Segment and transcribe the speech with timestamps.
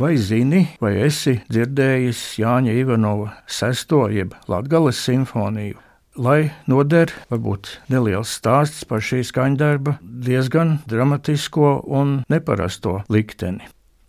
[0.00, 5.76] Vai zini, vai esi dzirdējis Jāņa Ivanova sesto jeb Latgales simfoniju?
[6.18, 13.62] Lai noder, varbūt neliels stāsts par šī skaņdarba diezgan dramatisko un neparasto likteni.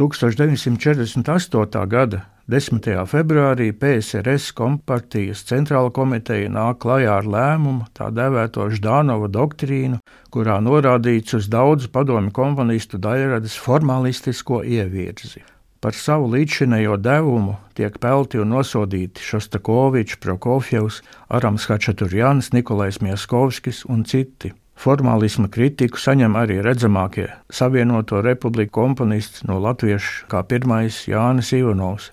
[0.00, 1.82] 1948.
[1.92, 2.88] gada 10.
[3.10, 10.00] februārī PSRS kompartijas centrāla komiteja nāk klajā ar lēmumu, tā dēvēto Ždānova doktrīnu,
[10.32, 15.44] kurā norādīts uz daudzu padomu komponistu daļradas formalistisko ievirzi.
[15.80, 24.06] Par savu līdzšinējo devumu tiek pelti un nosodīti Šostakovičs, Prokofjevs, Arams Hačaturjāns, Nikolais Mieskovskis un
[24.08, 24.54] citi.
[24.76, 32.10] Formālisma kritiku saņem arī redzamākie Savienoto Republiku komponisti no latviešu, kā pirmais Jānis Ivanovs.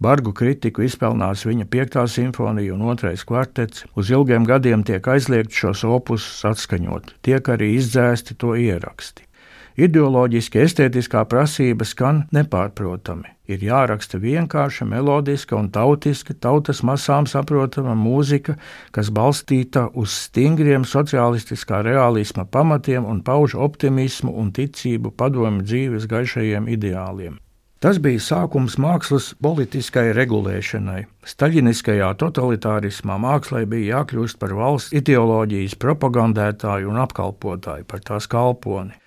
[0.00, 1.98] Bargu kritiku izpelnās viņa 5.
[2.08, 3.12] simfonija un 2.
[3.28, 3.84] kvartets.
[3.94, 9.29] Uz ilgiem gadiem tiek aizliegts šos opusus atskaņot, tiek arī izdzēsti to ieraksti.
[9.78, 13.28] Ideoloģiski estētiskā prasība skan nepārprotami.
[13.50, 18.56] Ir jāraksta vienkārša, melodiska un tautiska, tautas masām saprotama mūzika,
[18.90, 26.66] kas balstīta uz stingriem sociālistiskā realisma pamatiem un pauž optimismu un ticību padomju dzīves gaišajiem
[26.70, 27.38] ideāliem.
[27.80, 31.06] Tas bija sākums mākslas politiskai regulēšanai.
[31.24, 38.99] Staļiniskajā totalitārismā mākslai bija jākļūst par valsts ideoloģijas propagandētāju un apkalpotāju, par tās kalponi.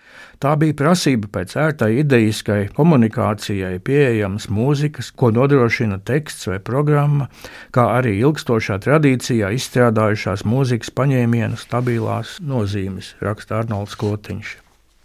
[0.43, 7.29] Tā bija prasība pēc ērtai ideiskai komunikācijai, pieejamas mūzikas, ko nodrošina teksts vai programma,
[7.71, 14.62] kā arī ilgstošā tradīcijā izstrādājušās mūzikas paņēmienu stabilās nozīmes, raksta Arnolds Kotiņš.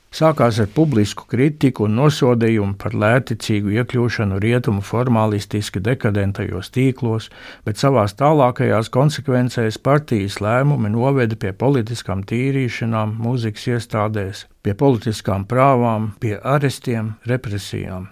[0.09, 7.27] Sākās ar publisku kritiku un nosodījumu par lēticīgu iekļūšanu rietumu formālistiski dekadentajos tīklos,
[7.69, 16.15] bet savās tālākajās konsekvencēs partijas lēmumi noveda pie politiskām tīrīšanām mūzikas iestādēs, pie politiskām prāvām,
[16.25, 18.09] pie arestiem, represijām.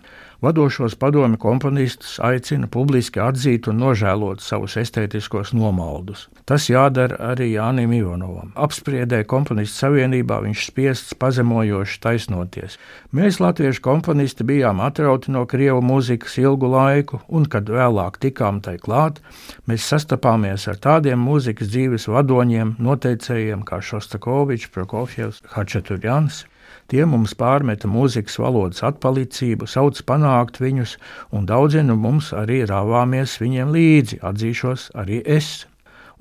[0.46, 6.28] Vadošos padomi komponistus aicina publiski atzīt un nožēlot savus estētiskos nomaldus.
[6.46, 8.52] Tas jādara arī Jānim Ivanovam.
[8.54, 12.78] Apspriedē komponistu savienībā viņš spiests pazemojoši taisnoties.
[13.10, 18.78] Mēs, latviešu komponisti, bijām atrauti no krievu mūzikas ilgu laiku, un, kad vēlāk tikām tai
[18.78, 19.18] klāt,
[19.66, 26.44] mēs sastapāmies ar tādiem mūzikas dzīves vadoņiem, noteicējiem kā Šostakovičs, Prokofjevs, Hačaturjans.
[26.92, 30.96] Tie mums pārmeta mūzikas valodas atpalicību, sauc panākt viņus,
[31.34, 35.66] un daudzi no mums arī rāvāmies viņiem līdzi, atzīšos arī es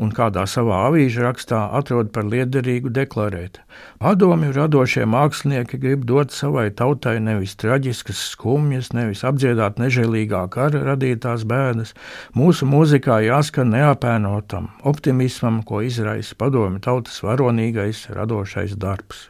[0.01, 3.61] un kādā savā avīža rakstā atrod par liederīgu deklarēt.
[4.03, 11.45] Padomju radošie mākslinieki grib dot savai tautai nevis traģiskas skumjas, nevis apdziedāt nežēlīgā kara radītās
[11.47, 11.95] bēdas.
[12.35, 19.29] Mūsu mūzikā jāskan neapēnotam optimismam, ko izraisa padomju tautas varonīgais radošais darbs.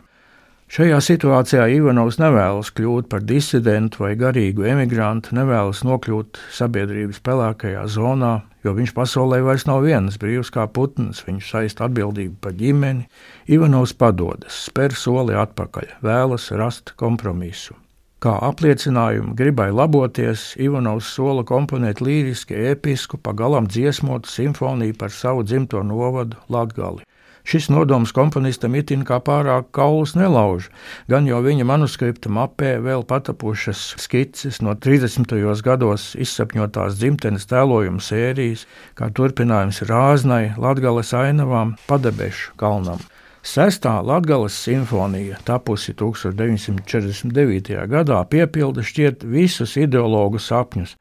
[0.66, 8.32] Šajā situācijā Ivanovs nevēlas kļūt par disidentu vai garīgu emigrantu, nevēlas nokļūt sabiedrības pelēkajā zonā,
[8.66, 13.06] jo viņš pasaulē vairs nav viens brīvs kā putns, viņš saista atbildību par ģimeni.
[13.46, 17.78] Ivanovs padodas, spēr soli atpakaļ, vēlas rast kompromisu.
[18.26, 25.86] Kā apliecinājumu gribai laboties, Ivanovs sola komponēt līriski, episku, pagalam dziesmotu simfoniju par savu dzimto
[25.86, 27.06] novadu Latgali.
[27.46, 30.72] Šis nodoms komponistam itin kā pārāk kaulus nelauž,
[31.12, 35.38] gan jau viņa manuskripta mapē vēl patapušas skices no 30.
[35.68, 38.66] gados izsapņotās dzimtenes tēlojuma sērijas,
[38.98, 43.06] kā turpinājums Rāznai, Latgales ainavām, Padebešu kalnam.
[43.46, 47.76] Sestā Latvijas simfonija, tapusi 1949.
[47.92, 50.96] gadā, piepilda šķiet visus ideologu sapņus.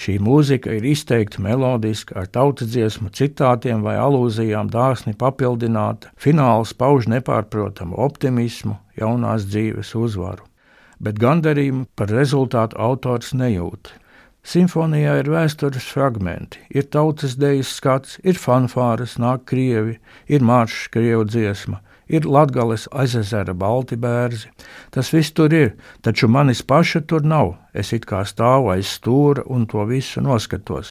[0.00, 6.08] Šī mūzika ir izteikti melodiska, ar tautas dziesmu citātiem vai alūzijām dāsni papildināta.
[6.16, 10.48] Fināls pauž nepārprotamu optimismu, jaunās dzīves uzvaru.
[11.04, 13.92] Bet gandarījumu par rezultātu autors nejūt.
[14.40, 20.00] Simfonijā ir vēstures fragmenti, ir tautas dejas skats, ir fanfāras, nāk krievi,
[20.32, 24.50] ir maršs, krievu dziesma ir Latgales aizezera balti bērzi.
[24.90, 25.72] Tas viss tur ir,
[26.02, 27.54] taču manis paša tur nav.
[27.74, 30.90] Es it kā stāvu aiz stūra un to visu noskatos.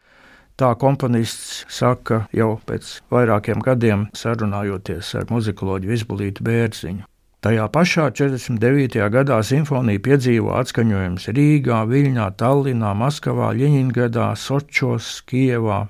[0.59, 7.05] Tā komponists saka jau pēc vairākiem gadiem sarunājoties ar muzikoloģu Vizbulītu Bērziņu.
[7.39, 8.99] Tajā pašā 49.
[9.13, 15.85] gadā simfonija piedzīvo atskaņojumus Rīgā, Viļņā, Tallinā, Maskavā, Ļeņingradā, Sočos, Kievā.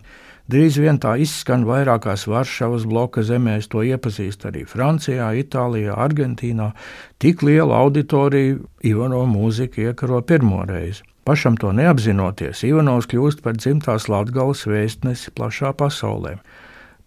[0.50, 6.72] Drīz vien tā izskan vairākās Varšavas bloka zemēs, to iepazīst arī Francijā, Itālijā, Argentīnā.
[7.22, 11.04] Tik lielu auditoriju Ivano mūzika iekaro pirmo reizi.
[11.30, 16.40] Pašam to neapzinoties, Ivanovs kļūst par dzimtās Latvijas vēstnesi plašā pasaulē.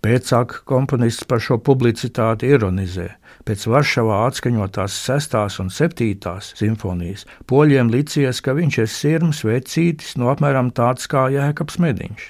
[0.07, 3.09] Pēcāk komponists par šo publicitāti ironizē.
[3.43, 5.35] Pēc Varšavā atskaņotās 6.
[5.65, 6.37] un 7.
[6.47, 12.29] simfonijas poļiem licies, ka viņš ir sirms vecītis, no apmēram tāds kā Jēkabs Mediņš.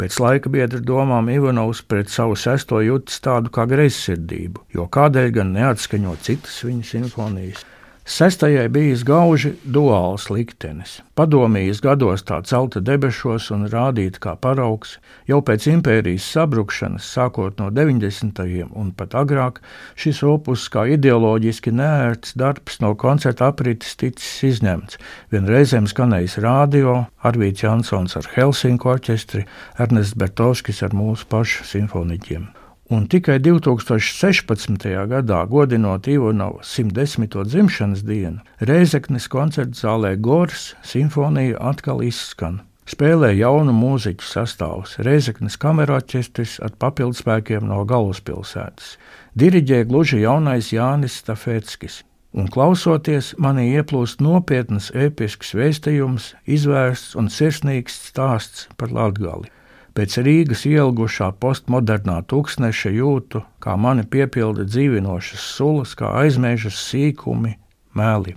[0.00, 5.52] Pēc laika biedra domām Ivanovs pret savu sesto jūtas tādu kā greizsirdību, jo kādēļ gan
[5.56, 7.66] neatskaņot citas viņa simfonijas?
[8.02, 10.96] Sestajai bijis gauži duāls liktenis.
[11.14, 14.96] Padomījis gados tā celta debešos un rādīta kā paraugs,
[15.30, 18.42] jau pēc impērijas sabrukšanas, sākot no 90.
[18.74, 19.60] un pat agrāk,
[19.94, 24.98] šis opus kā ideoloģiski neērts darbs no koncerta aprites ticis izņemts.
[25.30, 29.46] Vienreizēm skanējis radio, Arvīts Jansons ar Helsinku orķestri,
[29.78, 32.50] Ernests Bertovskis ar mūsu pašu simfoniķiem
[32.92, 34.84] un tikai 2016.
[35.08, 37.44] gadā, godinot Ivanova 110.
[37.44, 42.60] dzimšanas dienu, Reizeknes koncerta zālē Gors simfonija atkal izskan.
[42.84, 48.98] Spēlē jaunu mūziķu sastāvs, Reizeknes kamerāķestris ar papildspēkiem no galvaspilsētas.
[49.40, 52.02] Diriģē gluži jaunais Jānis Stafetskis.
[52.36, 59.48] Un klausoties, manī ieplūst nopietns episks vēstījums, izvērsts un sirsnīgs stāsts par Latgali.
[59.92, 67.58] Pēc Rīgas ielgušā postmodernā tūkstneša jūtu, kā mani piepilda dzīvinošas sulas, kā aizmēžas sīkumi,
[68.00, 68.32] meli.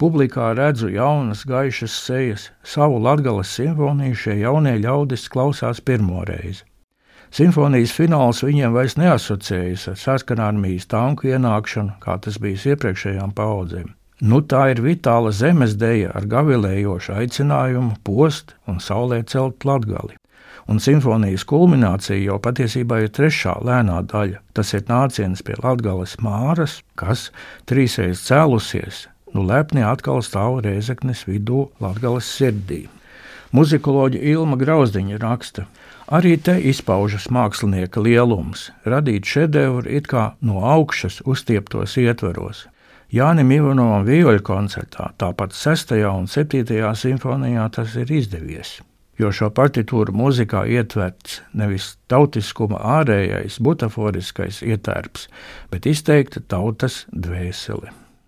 [0.00, 6.64] Publikā redzu jaunas, gaišas sejas, savu latgales simfoniju šie jaunie ļaudis klausās pirmo reizi.
[7.28, 13.92] Simfonijas fināls viņiem vairs neasociējas ar sarkanārmijas tanku ienākšanu, kā tas bijis iepriekšējām paudzēm.
[14.24, 20.16] Nu, tā ir vitāla zemes deja ar gavilējošu aicinājumu post un saulē celt latgali
[20.70, 24.38] un simfonijas kulminācija jau patiesībā ir trešā lēnā daļa.
[24.54, 27.28] Tas ir nāciens pie Latvijas māras, kas
[27.70, 32.84] trīsreiz cēlusies, nu lepni atkal stāv Rēzeknes vidū Latvijas sirdī.
[33.50, 35.64] Muzikoloģija Ilma Grauzdiņa raksta,
[36.06, 42.68] arī te izpaužas mākslinieka lielums, radīt šedevru it kā no augšas uztieptos ietveros.
[43.10, 45.96] Jānim Ivanovam vīļu koncertā, tāpat 6.
[46.12, 46.78] un 7.
[46.94, 48.78] simfonijā tas ir izdevies
[49.20, 55.28] jo šo partitūru mūzikā ietverts nevis tautiskuma ārējais, butaforiskais ietērps,
[55.72, 57.92] bet izteikta tautas dvēsele.